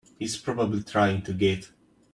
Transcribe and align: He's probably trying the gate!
He's 0.17 0.35
probably 0.35 0.81
trying 0.81 1.21
the 1.23 1.31
gate! 1.33 1.69